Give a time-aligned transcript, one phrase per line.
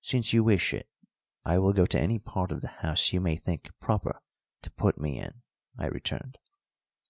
[0.00, 0.88] "Since you wish it,
[1.44, 4.22] I will go to any part of the house you may think proper
[4.62, 5.42] to put me in,"
[5.76, 6.38] I returned.